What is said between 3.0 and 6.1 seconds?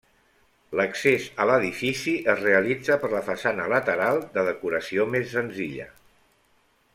per la façana lateral, de decoració més senzilla.